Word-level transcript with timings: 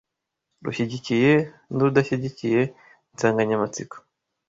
rushyigikiye 0.63 1.31
n’urudashyigikiye 1.73 2.61
insanganyamatsiko 3.13 3.95